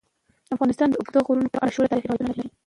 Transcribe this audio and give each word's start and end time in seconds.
افغانستان 0.55 0.87
د 0.89 0.95
اوږده 0.99 1.19
غرونه 1.25 1.49
په 1.51 1.57
اړه 1.61 1.69
مشهور 1.69 1.89
تاریخی 1.89 2.07
روایتونه 2.07 2.29
لري. 2.37 2.47